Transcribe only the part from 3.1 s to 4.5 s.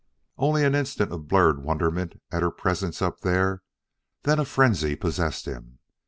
there then a